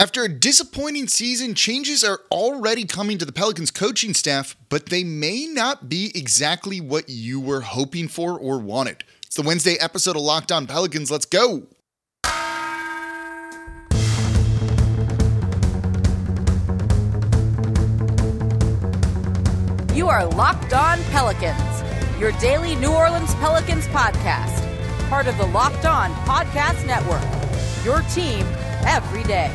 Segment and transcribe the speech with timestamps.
[0.00, 5.04] After a disappointing season, changes are already coming to the Pelicans coaching staff, but they
[5.04, 9.04] may not be exactly what you were hoping for or wanted.
[9.24, 11.12] It's the Wednesday episode of Locked On Pelicans.
[11.12, 11.68] Let's go.
[19.94, 24.58] You are Locked On Pelicans, your daily New Orleans Pelicans podcast,
[25.08, 27.22] part of the Locked On Podcast Network.
[27.84, 28.44] Your team
[28.84, 29.54] every day.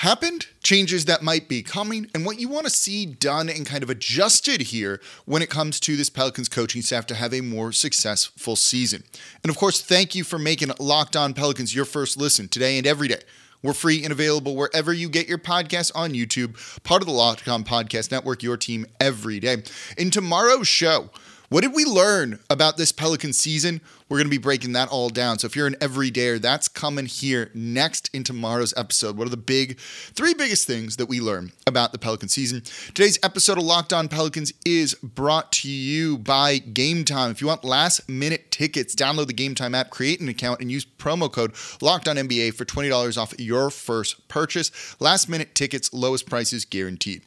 [0.00, 3.82] happened, changes that might be coming, and what you want to see done and kind
[3.82, 7.70] of adjusted here when it comes to this Pelicans coaching staff to have a more
[7.70, 9.04] successful season.
[9.44, 12.86] And of course, thank you for making Locked On Pelicans your first listen today and
[12.86, 13.20] every day.
[13.62, 17.46] We're free and available wherever you get your podcasts on YouTube, part of the Locked
[17.46, 19.64] On Podcast Network, your team every day.
[19.98, 21.10] In tomorrow's show,
[21.50, 23.80] what did we learn about this Pelican season?
[24.08, 25.40] We're going to be breaking that all down.
[25.40, 29.16] So if you're an everydayer, that's coming here next in tomorrow's episode.
[29.16, 32.62] What are the big three biggest things that we learn about the Pelican season?
[32.94, 37.32] Today's episode of Locked On Pelicans is brought to you by Game Time.
[37.32, 40.70] If you want last minute tickets, download the Game Time app, create an account, and
[40.70, 44.70] use promo code Locked On NBA for $20 off your first purchase.
[45.00, 47.22] Last minute tickets, lowest prices guaranteed.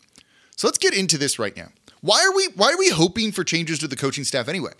[0.56, 1.68] So let's get into this right now.
[2.04, 4.74] Why are we why are we hoping for changes to the coaching staff anyway?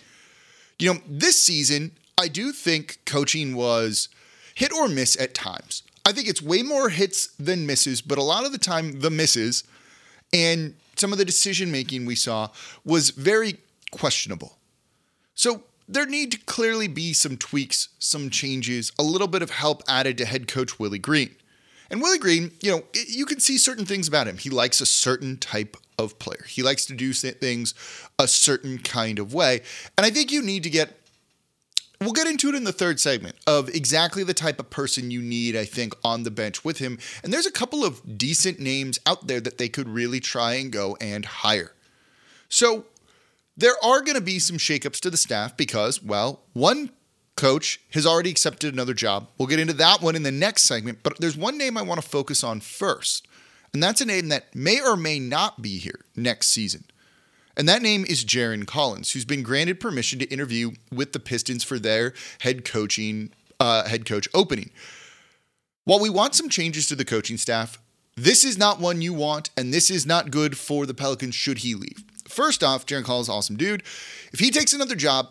[0.78, 4.10] You know, this season, I do think coaching was
[4.54, 5.82] hit or miss at times.
[6.04, 9.10] I think it's way more hits than misses, but a lot of the time the
[9.10, 9.64] misses
[10.34, 12.50] and some of the decision making we saw
[12.84, 13.56] was very
[13.90, 14.58] questionable.
[15.34, 19.82] So there need to clearly be some tweaks, some changes, a little bit of help
[19.88, 21.34] added to head coach Willie Green.
[21.90, 24.36] And Willie Green, you know, you can see certain things about him.
[24.36, 26.44] He likes a certain type of player.
[26.48, 27.74] He likes to do things
[28.18, 29.62] a certain kind of way.
[29.96, 31.00] And I think you need to get
[32.00, 35.22] We'll get into it in the third segment of exactly the type of person you
[35.22, 36.98] need, I think, on the bench with him.
[37.22, 40.70] And there's a couple of decent names out there that they could really try and
[40.70, 41.72] go and hire.
[42.50, 42.84] So
[43.56, 46.90] there are going to be some shakeups to the staff because, well, one
[47.36, 49.28] coach has already accepted another job.
[49.38, 52.02] We'll get into that one in the next segment, but there's one name I want
[52.02, 53.26] to focus on first.
[53.74, 56.84] And that's a name that may or may not be here next season.
[57.56, 61.64] And that name is Jarron Collins, who's been granted permission to interview with the Pistons
[61.64, 64.70] for their head coaching uh, head coach opening.
[65.84, 67.78] While we want some changes to the coaching staff,
[68.16, 71.58] this is not one you want, and this is not good for the Pelicans should
[71.58, 72.04] he leave.
[72.28, 73.82] First off, Jarron Collins, awesome dude.
[74.32, 75.28] If he takes another job,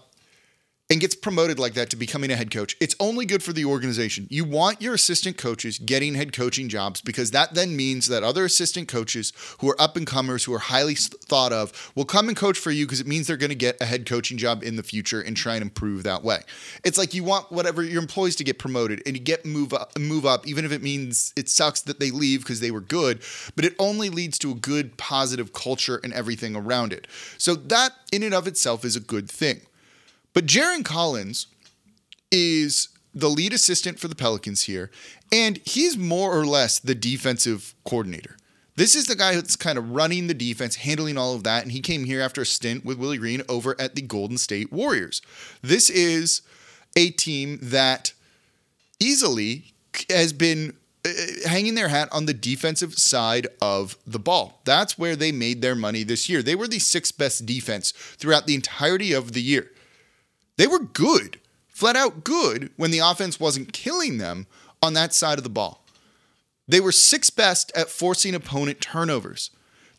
[0.94, 3.66] and gets promoted like that to becoming a head coach, it's only good for the
[3.66, 4.28] organization.
[4.30, 8.46] You want your assistant coaches getting head coaching jobs because that then means that other
[8.46, 12.38] assistant coaches who are up and comers, who are highly thought of, will come and
[12.38, 14.76] coach for you because it means they're going to get a head coaching job in
[14.76, 16.42] the future and try and improve that way.
[16.86, 19.98] It's like you want whatever your employees to get promoted and you get move up,
[19.98, 23.24] move up, even if it means it sucks that they leave because they were good,
[23.56, 27.08] but it only leads to a good positive culture and everything around it.
[27.40, 29.62] So that in and of itself is a good thing.
[30.34, 31.48] But Jarron Collins
[32.32, 34.90] is the lead assistant for the Pelicans here,
[35.32, 38.38] and he's more or less the defensive coordinator.
[38.76, 41.72] This is the guy that's kind of running the defense, handling all of that, and
[41.72, 45.22] he came here after a stint with Willie Green over at the Golden State Warriors.
[45.62, 46.42] This is
[46.96, 48.14] a team that
[49.00, 49.74] easily
[50.10, 51.10] has been uh,
[51.48, 54.62] hanging their hat on the defensive side of the ball.
[54.66, 56.42] That's where they made their money this year.
[56.42, 59.70] They were the sixth best defense throughout the entirety of the year.
[60.58, 64.48] They were good, flat out good, when the offense wasn't killing them
[64.82, 65.84] on that side of the ball.
[66.68, 69.50] They were sixth best at forcing opponent turnovers.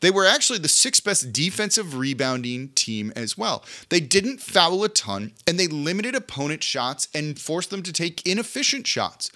[0.00, 3.64] They were actually the sixth best defensive rebounding team as well.
[3.88, 8.26] They didn't foul a ton and they limited opponent shots and forced them to take
[8.26, 9.30] inefficient shots.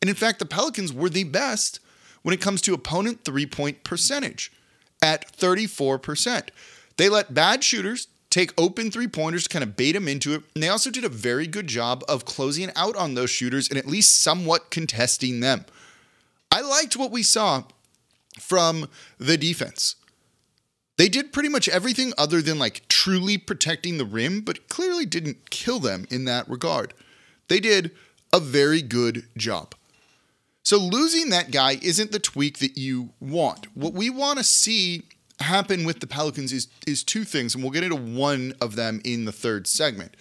[0.00, 1.80] And in fact, the Pelicans were the best
[2.22, 4.50] when it comes to opponent three point percentage
[5.02, 6.48] at 34%.
[6.96, 10.42] They let bad shooters take open three pointers to kind of bait them into it.
[10.54, 13.78] And they also did a very good job of closing out on those shooters and
[13.78, 15.66] at least somewhat contesting them.
[16.50, 17.62] I liked what we saw
[18.40, 18.88] from
[19.18, 19.94] the defense.
[20.96, 25.50] They did pretty much everything other than like truly protecting the rim, but clearly didn't
[25.50, 26.92] kill them in that regard.
[27.46, 27.92] They did
[28.32, 29.76] a very good job.
[30.64, 33.68] So losing that guy isn't the tweak that you want.
[33.76, 35.04] What we want to see
[35.40, 39.00] happen with the Pelicans is is two things, and we'll get into one of them
[39.04, 40.16] in the third segment.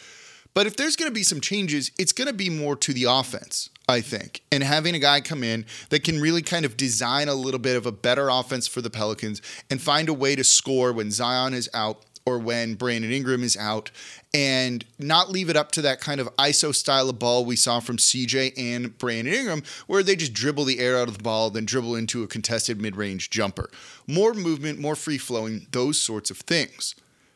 [0.54, 3.06] But if there's going to be some changes, it's going to be more to the
[3.06, 4.44] offense, I think.
[4.52, 7.76] And having a guy come in that can really kind of design a little bit
[7.76, 11.56] of a better offense for the Pelicans and find a way to score when Zion
[11.56, 13.92] is out or when Brandon Ingram is out
[14.34, 17.80] and not leave it up to that kind of ISO style of ball we saw
[17.80, 21.50] from CJ and Brandon Ingram, where they just dribble the air out of the ball,
[21.50, 23.70] then dribble into a contested mid range jumper.
[24.08, 26.96] More movement, more free flowing, those sorts of things.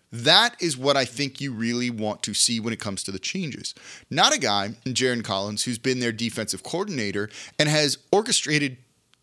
[0.10, 3.20] That is what I think you really want to see when it comes to the
[3.20, 3.76] changes.
[4.10, 7.30] Not a guy, Jarron Collins, who's been their defensive coordinator
[7.60, 8.78] and has orchestrated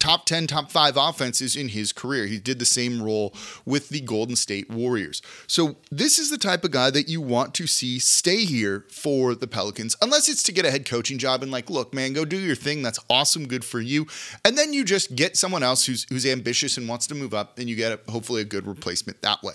[0.05, 2.27] top 10, top five offenses in his career.
[2.27, 3.35] He did the same role
[3.65, 5.23] with the Golden State Warriors.
[5.47, 9.35] So, this is the type of guy that you want to see stay here for
[9.35, 12.27] the Pelicans, unless it's to get a head coaching job and, like, look, man, go
[12.27, 12.83] do your thing.
[12.83, 13.49] That's awesome.
[13.49, 14.07] Good for you.
[14.45, 17.59] And then you just get someone else who's, who's ambitious and wants to move up,
[17.59, 19.55] and you get a, hopefully a good replacement that way.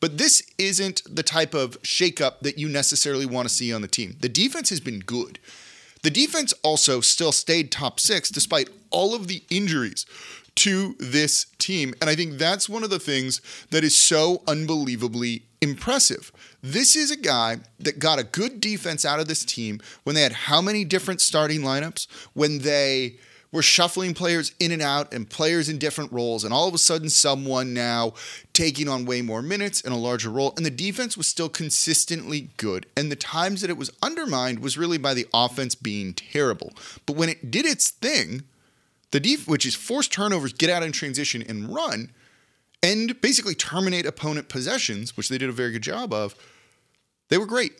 [0.00, 3.88] But this isn't the type of shakeup that you necessarily want to see on the
[3.88, 4.16] team.
[4.20, 5.38] The defense has been good.
[6.02, 10.04] The defense also still stayed top six despite all of the injuries
[10.54, 11.94] to this team.
[12.00, 13.40] And I think that's one of the things
[13.70, 16.32] that is so unbelievably impressive.
[16.62, 20.22] This is a guy that got a good defense out of this team when they
[20.22, 23.16] had how many different starting lineups, when they
[23.52, 26.78] were shuffling players in and out and players in different roles, and all of a
[26.78, 28.14] sudden, someone now
[28.54, 30.54] taking on way more minutes and a larger role.
[30.56, 32.86] And the defense was still consistently good.
[32.96, 36.72] And the times that it was undermined was really by the offense being terrible.
[37.04, 38.44] But when it did its thing,
[39.10, 42.10] the def- which is force turnovers, get out in transition and run,
[42.82, 46.34] and basically terminate opponent possessions, which they did a very good job of,
[47.28, 47.72] they were great.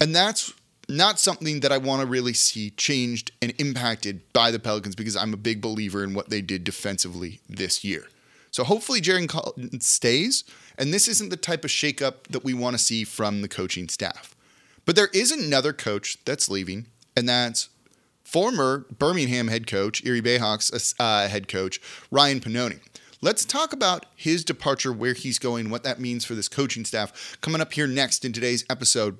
[0.00, 0.52] And that's
[0.88, 5.16] not something that I want to really see changed and impacted by the Pelicans because
[5.16, 8.04] I'm a big believer in what they did defensively this year.
[8.50, 10.44] So hopefully Jarron Collins stays,
[10.78, 13.88] and this isn't the type of shakeup that we want to see from the coaching
[13.88, 14.34] staff.
[14.84, 16.86] But there is another coach that's leaving,
[17.16, 17.68] and that's
[18.24, 21.80] former Birmingham head coach, Erie Bayhawks uh, head coach,
[22.10, 22.80] Ryan Pannone.
[23.20, 27.36] Let's talk about his departure, where he's going, what that means for this coaching staff.
[27.40, 29.18] Coming up here next in today's episode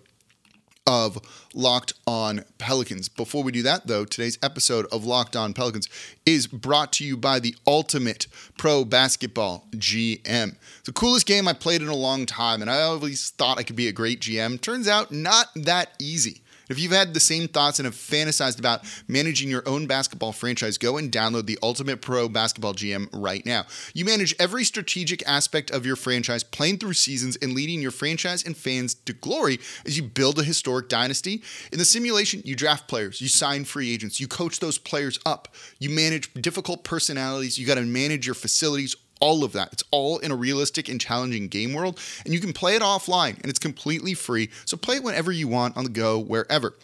[0.86, 1.18] of
[1.54, 3.08] Locked On Pelicans.
[3.08, 5.88] Before we do that, though, today's episode of Locked On Pelicans
[6.24, 10.56] is brought to you by the Ultimate Pro Basketball GM.
[10.84, 13.76] The coolest game I played in a long time, and I always thought I could
[13.76, 14.60] be a great GM.
[14.60, 16.42] Turns out, not that easy.
[16.68, 20.78] If you've had the same thoughts and have fantasized about managing your own basketball franchise,
[20.78, 23.66] go and download the Ultimate Pro Basketball GM right now.
[23.94, 28.44] You manage every strategic aspect of your franchise, playing through seasons and leading your franchise
[28.44, 31.42] and fans to glory as you build a historic dynasty.
[31.70, 35.54] In the simulation, you draft players, you sign free agents, you coach those players up,
[35.78, 39.72] you manage difficult personalities, you got to manage your facilities all of that.
[39.72, 43.36] It's all in a realistic and challenging game world, and you can play it offline,
[43.36, 44.50] and it's completely free.
[44.64, 46.74] So play it whenever you want on the go, wherever.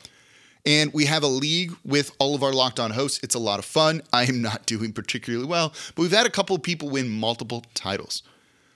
[0.64, 3.20] And we have a league with all of our locked on hosts.
[3.22, 4.02] It's a lot of fun.
[4.12, 7.64] I am not doing particularly well, but we've had a couple of people win multiple
[7.74, 8.22] titles.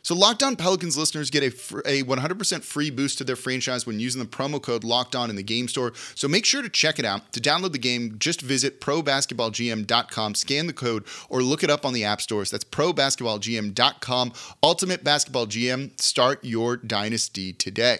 [0.06, 1.46] So Locked On Pelicans listeners get a,
[1.84, 5.34] a 100% free boost to their franchise when using the promo code Locked On in
[5.34, 5.94] the game store.
[6.14, 7.32] So make sure to check it out.
[7.32, 11.92] To download the game, just visit probasketballgm.com, scan the code, or look it up on
[11.92, 12.52] the app stores.
[12.52, 14.32] That's probasketballgm.com.
[14.62, 16.00] Ultimate Basketball GM.
[16.00, 17.98] Start your dynasty today.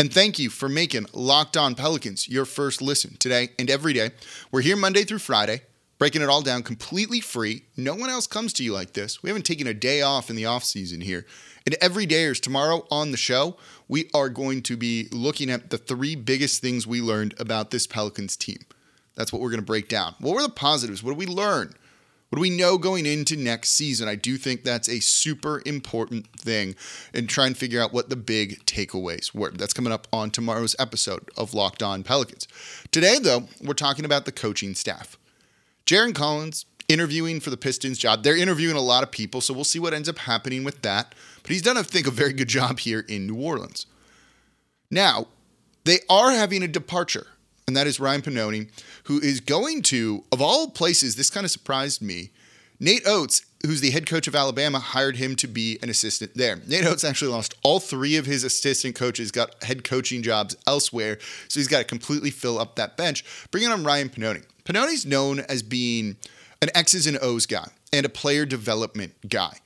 [0.00, 4.10] And thank you for making Locked On Pelicans your first listen today and every day.
[4.50, 5.60] We're here Monday through Friday
[5.98, 7.64] breaking it all down completely free.
[7.76, 9.22] No one else comes to you like this.
[9.22, 11.26] We haven't taken a day off in the off season here.
[11.66, 13.56] And every day is tomorrow on the show,
[13.88, 17.86] we are going to be looking at the three biggest things we learned about this
[17.86, 18.60] Pelicans team.
[19.16, 20.14] That's what we're going to break down.
[20.20, 21.02] What were the positives?
[21.02, 21.74] What did we learn?
[22.28, 24.06] What do we know going into next season?
[24.06, 26.74] I do think that's a super important thing
[27.14, 29.50] and try and figure out what the big takeaways were.
[29.50, 32.46] That's coming up on tomorrow's episode of Locked On Pelicans.
[32.92, 35.16] Today, though, we're talking about the coaching staff.
[35.88, 38.22] Jarron Collins interviewing for the Pistons job.
[38.22, 41.14] They're interviewing a lot of people, so we'll see what ends up happening with that.
[41.42, 43.86] But he's done, I think, a very good job here in New Orleans.
[44.90, 45.28] Now,
[45.84, 47.28] they are having a departure,
[47.66, 48.68] and that is Ryan Pannone,
[49.04, 52.32] who is going to, of all places, this kind of surprised me.
[52.80, 56.56] Nate Oats, who's the head coach of Alabama, hired him to be an assistant there.
[56.66, 61.18] Nate Oats actually lost all three of his assistant coaches, got head coaching jobs elsewhere,
[61.48, 63.24] so he's got to completely fill up that bench.
[63.50, 64.44] Bringing on Ryan Pannone.
[64.64, 66.16] Pannone's known as being
[66.62, 69.58] an X's and O's guy and a player development guy.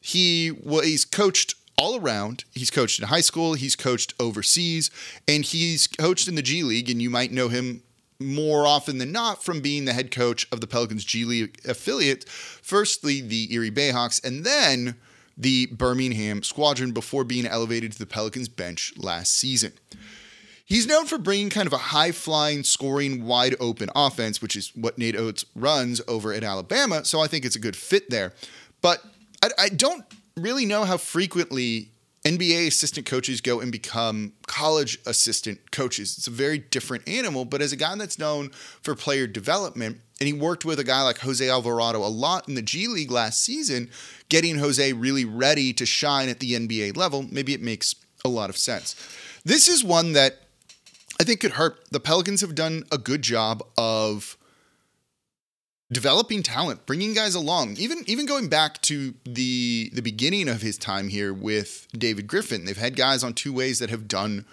[0.00, 2.44] He well, coached all around.
[2.52, 4.90] He's coached in high school, he's coached overseas,
[5.28, 6.88] and he's coached in the G League.
[6.88, 7.82] And you might know him
[8.24, 12.28] more often than not from being the head coach of the Pelicans G League affiliate,
[12.28, 14.96] firstly the Erie Bayhawks, and then
[15.36, 19.72] the Birmingham Squadron before being elevated to the Pelicans bench last season.
[20.64, 24.72] He's known for bringing kind of a high flying, scoring, wide open offense, which is
[24.74, 27.04] what Nate Oats runs over at Alabama.
[27.04, 28.32] So I think it's a good fit there.
[28.80, 29.04] But
[29.42, 30.04] I, I don't
[30.36, 31.90] really know how frequently
[32.24, 36.16] NBA assistant coaches go and become college assistant coaches.
[36.16, 38.50] It's a very different animal, but as a guy that's known
[38.80, 42.54] for player development, and he worked with a guy like Jose Alvarado a lot in
[42.54, 43.90] the G League last season,
[44.30, 48.48] getting Jose really ready to shine at the NBA level, maybe it makes a lot
[48.48, 48.96] of sense.
[49.44, 50.38] This is one that
[51.20, 51.78] I think could hurt.
[51.90, 54.38] The Pelicans have done a good job of
[55.92, 57.76] developing talent, bringing guys along.
[57.76, 62.64] Even even going back to the the beginning of his time here with David Griffin,
[62.64, 64.44] they've had guys on two ways that have done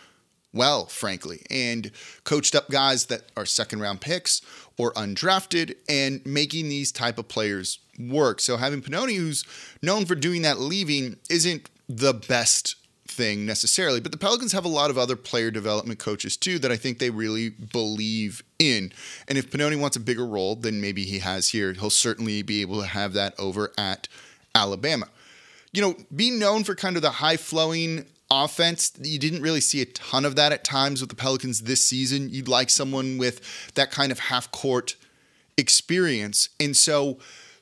[0.53, 1.91] well, frankly, and
[2.23, 4.41] coached up guys that are second round picks
[4.77, 8.41] or undrafted and making these type of players work.
[8.41, 9.45] So having Pannone, who's
[9.81, 12.75] known for doing that leaving, isn't the best
[13.11, 16.71] thing necessarily, but the Pelicans have a lot of other player development coaches too that
[16.71, 18.91] I think they really believe in.
[19.27, 22.61] And if Pannone wants a bigger role than maybe he has here, he'll certainly be
[22.61, 24.07] able to have that over at
[24.55, 25.07] Alabama.
[25.73, 29.81] You know, being known for kind of the high flowing offense, you didn't really see
[29.81, 32.29] a ton of that at times with the Pelicans this season.
[32.29, 34.95] You'd like someone with that kind of half court
[35.57, 36.49] experience.
[36.59, 37.19] And so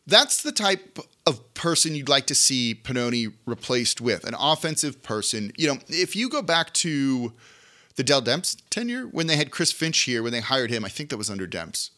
[0.09, 5.51] that's the type of person you'd like to see Pannone replaced with an offensive person.
[5.57, 7.33] You know, if you go back to
[7.95, 10.89] the Dell Demps tenure when they had Chris Finch here, when they hired him, I
[10.89, 11.91] think that was under Demps.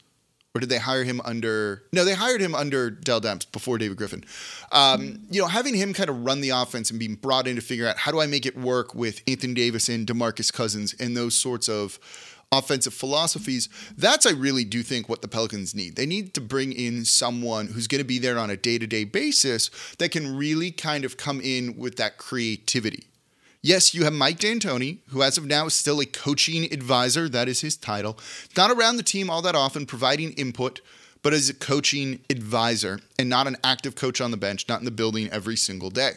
[0.53, 1.83] Or did they hire him under?
[1.93, 4.25] No, they hired him under Dell Demps before David Griffin.
[4.73, 7.61] Um, you know, having him kind of run the offense and being brought in to
[7.61, 11.15] figure out how do I make it work with Anthony Davis and Demarcus Cousins and
[11.15, 11.99] those sorts of
[12.51, 13.69] offensive philosophies.
[13.97, 15.95] That's, I really do think, what the Pelicans need.
[15.95, 18.85] They need to bring in someone who's going to be there on a day to
[18.85, 23.05] day basis that can really kind of come in with that creativity.
[23.61, 27.29] Yes, you have Mike D'Antoni, who as of now is still a coaching advisor.
[27.29, 28.19] That is his title.
[28.57, 30.81] Not around the team all that often, providing input,
[31.21, 34.85] but as a coaching advisor and not an active coach on the bench, not in
[34.85, 36.13] the building every single day.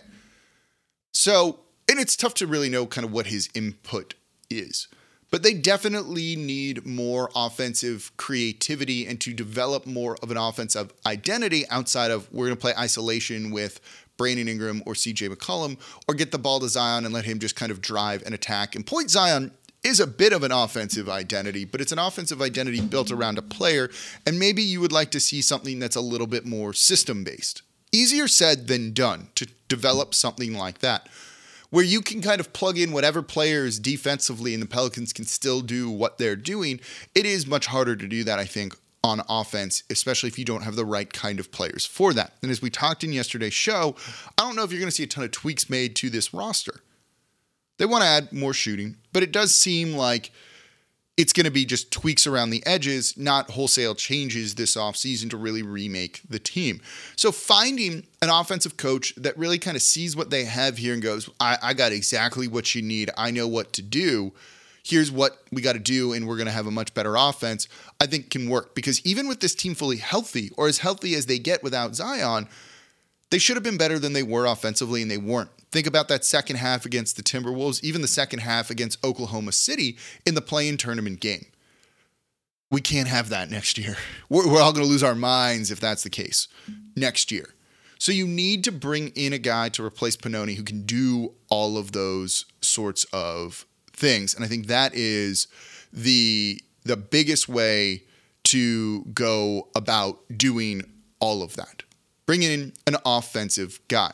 [1.13, 4.15] So, and it's tough to really know kind of what his input
[4.51, 4.89] is
[5.35, 11.69] but they definitely need more offensive creativity and to develop more of an offensive identity
[11.71, 13.81] outside of we're going to play isolation with
[14.17, 15.77] Brandon Ingram or CJ McCollum
[16.07, 18.77] or get the ball to Zion and let him just kind of drive and attack.
[18.77, 19.51] And point Zion
[19.83, 23.43] is a bit of an offensive identity, but it's an offensive identity built around a
[23.43, 23.91] player.
[24.25, 27.63] And maybe you would like to see something that's a little bit more system based.
[27.91, 31.09] Easier said than done to develop something like that
[31.71, 35.61] where you can kind of plug in whatever players defensively and the Pelicans can still
[35.61, 36.81] do what they're doing,
[37.15, 40.63] it is much harder to do that, I think, on offense, especially if you don't
[40.63, 42.33] have the right kind of players for that.
[42.43, 43.97] And as we talked in yesterday's show,
[44.39, 46.33] I don't know if you're going to see a ton of tweaks made to this
[46.33, 46.81] roster.
[47.77, 50.31] They want to add more shooting, but it does seem like
[51.17, 55.37] it's going to be just tweaks around the edges, not wholesale changes this offseason to
[55.37, 56.81] really remake the team.
[57.15, 61.03] So finding an offensive coach that really kind of sees what they have here and
[61.03, 63.11] goes, I, I got exactly what you need.
[63.17, 64.33] I know what to do.
[64.83, 67.69] Here's what we got to do, and we're going to have a much better offense,
[68.01, 68.75] I think can work.
[68.75, 72.49] Because even with this team fully healthy, or as healthy as they get without Zion,
[73.31, 75.49] they should have been better than they were offensively, and they weren't.
[75.75, 79.99] Think about that second half against the Timberwolves, even the second half against Oklahoma City
[80.25, 81.47] in the play-in tournament game.
[82.71, 83.97] We can't have that next year.
[84.29, 86.47] We're, we're all going to lose our minds if that's the case
[86.95, 87.55] next year.
[87.99, 91.77] So you need to bring in a guy to replace Pannone who can do all
[91.77, 95.49] of those sorts of things, and I think that is
[95.93, 98.05] the the biggest way
[98.45, 100.83] to go about doing
[101.19, 101.83] all of that.
[102.27, 104.13] Bring in an offensive guy.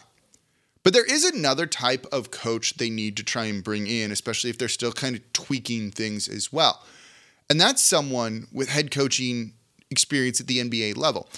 [0.82, 4.50] But there is another type of coach they need to try and bring in, especially
[4.50, 6.82] if they're still kind of tweaking things as well.
[7.50, 9.54] And that's someone with head coaching
[9.90, 11.28] experience at the NBA level.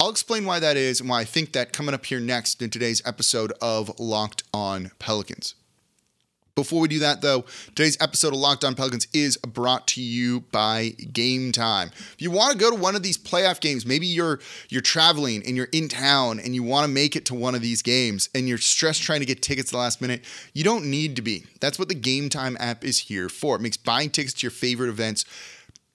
[0.00, 2.70] I'll explain why that is and why I think that coming up here next in
[2.70, 5.54] today's episode of Locked On Pelicans.
[6.54, 10.40] Before we do that, though, today's episode of Locked On Pelicans is brought to you
[10.52, 11.90] by Game Time.
[12.12, 15.42] If you want to go to one of these playoff games, maybe you're you're traveling
[15.46, 18.28] and you're in town and you want to make it to one of these games
[18.34, 21.46] and you're stressed trying to get tickets the last minute, you don't need to be.
[21.60, 23.56] That's what the Game Time app is here for.
[23.56, 25.24] It makes buying tickets to your favorite events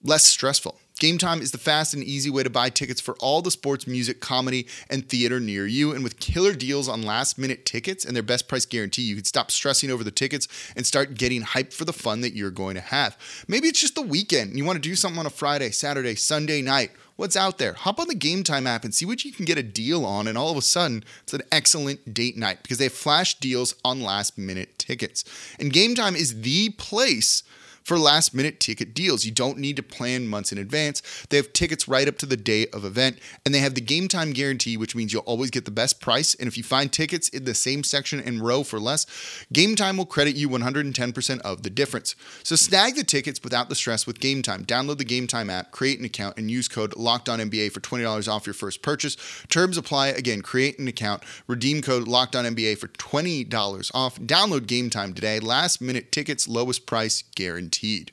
[0.02, 0.76] less stressful.
[0.98, 3.86] Game Time is the fast and easy way to buy tickets for all the sports,
[3.86, 5.92] music, comedy, and theater near you.
[5.92, 9.24] And with killer deals on last minute tickets and their best price guarantee, you can
[9.24, 12.74] stop stressing over the tickets and start getting hyped for the fun that you're going
[12.74, 13.16] to have.
[13.46, 16.16] Maybe it's just the weekend and you want to do something on a Friday, Saturday,
[16.16, 16.90] Sunday night.
[17.14, 17.72] What's out there?
[17.72, 20.28] Hop on the Game Time app and see what you can get a deal on.
[20.28, 23.74] And all of a sudden, it's an excellent date night because they have flash deals
[23.84, 25.24] on last minute tickets.
[25.58, 27.42] And Game Time is the place
[27.88, 29.24] for last minute ticket deals.
[29.24, 31.02] You don't need to plan months in advance.
[31.30, 34.08] They have tickets right up to the day of event, and they have the game
[34.08, 36.34] time guarantee, which means you'll always get the best price.
[36.34, 39.06] And if you find tickets in the same section and row for less,
[39.54, 42.14] Game Time will credit you 110% of the difference.
[42.42, 44.66] So snag the tickets without the stress with Game Time.
[44.66, 48.46] Download the Game Time app, create an account, and use code LOCKEDONNBA for $20 off
[48.46, 49.16] your first purchase.
[49.48, 50.08] Terms apply.
[50.08, 54.20] Again, create an account, redeem code LOCKEDONNBA for $20 off.
[54.20, 55.40] Download Game Time today.
[55.40, 58.12] Last minute tickets, lowest price guaranteed guaranteed.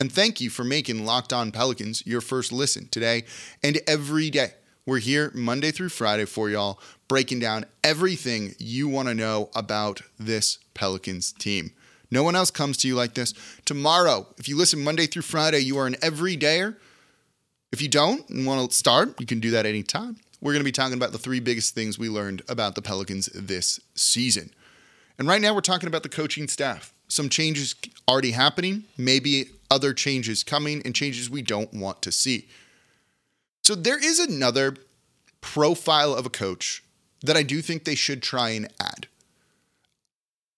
[0.00, 3.24] And thank you for making Locked On Pelicans your first listen today
[3.62, 4.52] and every day.
[4.86, 10.02] We're here Monday through Friday for y'all, breaking down everything you want to know about
[10.18, 11.70] this Pelicans team.
[12.10, 13.32] No one else comes to you like this.
[13.64, 16.76] Tomorrow, if you listen Monday through Friday, you are an everydayer.
[17.72, 20.16] If you don't and want to start, you can do that anytime.
[20.40, 23.26] We're going to be talking about the three biggest things we learned about the Pelicans
[23.34, 24.50] this season.
[25.18, 27.74] And right now, we're talking about the coaching staff some changes
[28.08, 32.48] already happening, maybe other changes coming, and changes we don't want to see.
[33.62, 34.76] So there is another
[35.40, 36.82] profile of a coach
[37.22, 39.06] that I do think they should try and add.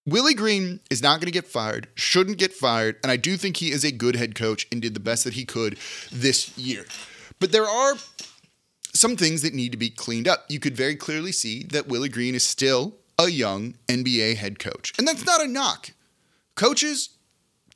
[0.06, 3.56] Willie Green is not going to get fired, shouldn't get fired, and I do think
[3.56, 5.78] he is a good head coach and did the best that he could
[6.12, 6.86] this year.
[7.40, 7.94] But there are
[8.92, 10.44] some things that need to be cleaned up.
[10.48, 14.92] You could very clearly see that Willie Green is still a young NBA head coach.
[14.96, 15.90] And that's not a knock.
[16.56, 17.10] Coaches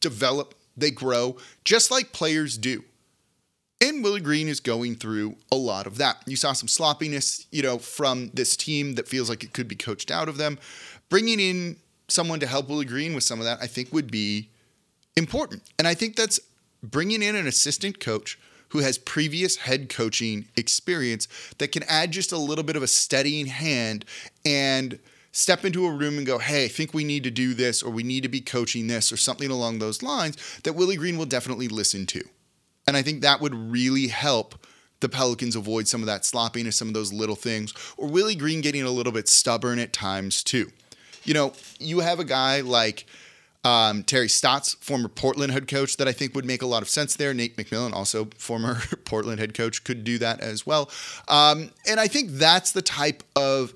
[0.00, 2.84] develop, they grow, just like players do.
[3.82, 6.22] And Willie Green is going through a lot of that.
[6.26, 9.76] You saw some sloppiness, you know, from this team that feels like it could be
[9.76, 10.58] coached out of them.
[11.08, 11.76] Bringing in
[12.08, 14.50] someone to help Willie Green with some of that, I think would be
[15.16, 15.62] important.
[15.78, 16.40] And I think that's
[16.82, 18.38] bringing in an assistant coach
[18.70, 21.26] who has previous head coaching experience
[21.58, 24.04] that can add just a little bit of a steadying hand
[24.44, 24.98] and
[25.32, 27.90] step into a room and go, hey, I think we need to do this or
[27.90, 31.26] we need to be coaching this or something along those lines that Willie Green will
[31.26, 32.22] definitely listen to.
[32.86, 34.66] And I think that would really help
[35.00, 38.60] the Pelicans avoid some of that sloppiness, some of those little things, or Willie Green
[38.60, 40.70] getting a little bit stubborn at times too.
[41.24, 43.06] You know, you have a guy like
[43.64, 46.88] um, Terry Stotts, former Portland head coach, that I think would make a lot of
[46.88, 47.34] sense there.
[47.34, 50.90] Nate McMillan, also former Portland head coach, could do that as well.
[51.28, 53.74] Um, and I think that's the type of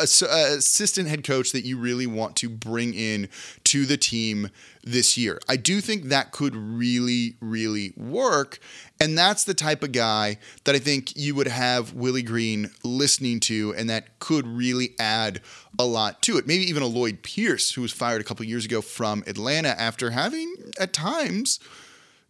[0.00, 3.28] Uh, assistant head coach that you really want to bring in
[3.64, 4.50] to the team
[4.82, 5.38] this year.
[5.48, 8.58] I do think that could really, really work.
[9.00, 13.40] And that's the type of guy that I think you would have Willie Green listening
[13.40, 15.40] to, and that could really add
[15.78, 16.46] a lot to it.
[16.46, 20.10] Maybe even a Lloyd Pierce, who was fired a couple years ago from Atlanta after
[20.10, 21.60] having at times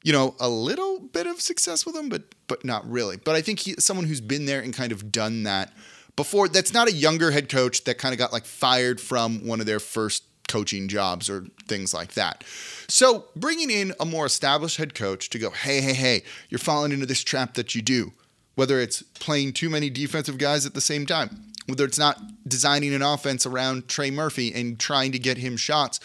[0.02, 3.16] you know, a little bit of success with him, but but not really.
[3.16, 5.72] But I think he's someone who's been there and kind of done that
[6.16, 9.60] before that's not a younger head coach that kind of got like fired from one
[9.60, 12.42] of their first coaching jobs or things like that.
[12.88, 16.92] So bringing in a more established head coach to go, hey, hey, hey, you're falling
[16.92, 18.12] into this trap that you do,
[18.56, 22.92] whether it's playing too many defensive guys at the same time, whether it's not designing
[22.92, 26.00] an offense around Trey Murphy and trying to get him shots,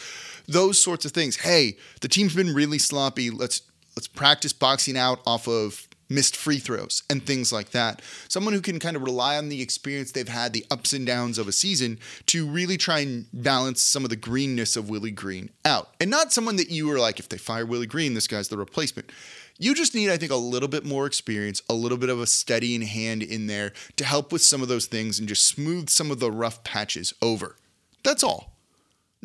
[0.48, 1.38] those sorts of things.
[1.38, 3.32] Hey, the team's been really sloppy.
[3.32, 3.63] Let's
[3.98, 8.02] let's practice boxing out off of missed free throws and things like that.
[8.28, 11.38] Someone who can kind of rely on the experience they've had, the ups and downs
[11.38, 15.50] of a season, to really try and balance some of the greenness of Willie Green
[15.63, 15.89] out.
[16.00, 18.58] And not someone that you were like, if they fire Willie Green, this guy's the
[18.58, 19.12] replacement.
[19.58, 22.28] You just need, I think, a little bit more experience, a little bit of a
[22.28, 26.12] steadying hand in there to help with some of those things and just smooth some
[26.12, 27.56] of the rough patches over.
[28.04, 28.55] That's all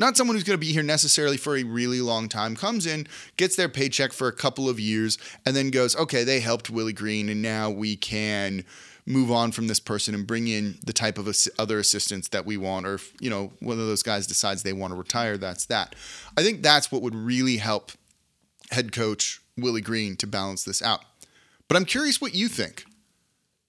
[0.01, 3.07] not someone who's going to be here necessarily for a really long time, comes in,
[3.37, 6.93] gets their paycheck for a couple of years, and then goes, okay, they helped Willie
[6.93, 8.65] Green, and now we can
[9.07, 12.57] move on from this person and bring in the type of other assistants that we
[12.57, 12.87] want.
[12.87, 15.95] Or, if, you know, one of those guys decides they want to retire, that's that.
[16.37, 17.93] I think that's what would really help
[18.71, 21.03] head coach Willie Green to balance this out.
[21.69, 22.85] But I'm curious what you think.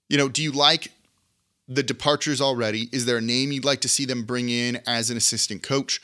[0.09, 0.91] You know, do you like
[1.73, 2.89] the departures already?
[2.91, 6.01] Is there a name you'd like to see them bring in as an assistant coach?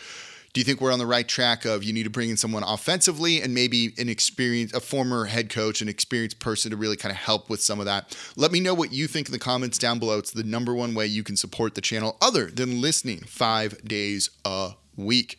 [0.53, 2.63] Do you think we're on the right track of you need to bring in someone
[2.63, 7.11] offensively and maybe an experience, a former head coach, an experienced person to really kind
[7.11, 8.17] of help with some of that?
[8.35, 10.17] Let me know what you think in the comments down below.
[10.17, 14.29] It's the number one way you can support the channel other than listening five days
[14.45, 15.37] a week.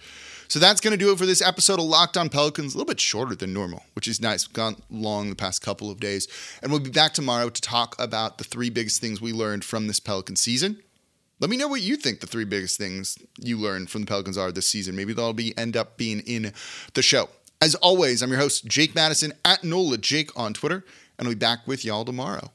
[0.49, 2.75] So that's going to do it for this episode of Locked On Pelicans.
[2.75, 4.49] A little bit shorter than normal, which is nice.
[4.49, 6.27] We've gone long the past couple of days.
[6.63, 9.89] And we'll be back tomorrow to talk about the three biggest things we learned from
[9.89, 10.83] this Pelican season.
[11.39, 14.39] Let me know what you think the three biggest things you learned from the Pelicans
[14.39, 14.97] are this season.
[14.97, 16.55] Maybe they'll be end up being in
[16.95, 17.29] the show.
[17.61, 20.83] As always, I'm your host, Jake Madison at NOLA Jake on Twitter,
[21.19, 22.53] and I'll be back with y'all tomorrow.